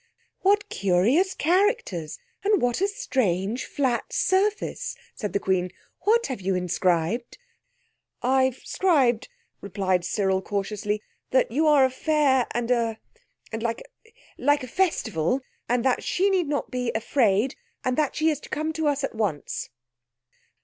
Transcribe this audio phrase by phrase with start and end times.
[0.39, 5.71] "What curious characters, and what a strange flat surface!" said the Queen.
[6.05, 7.37] "What have you inscribed?"
[8.23, 9.29] "I've "scribed,"
[9.61, 16.03] replied Cyril cautiously, "that you are fair, and a—and like a—like a festival; and that
[16.03, 18.73] she need not be afraid, and that she is to come
[19.03, 19.69] at once."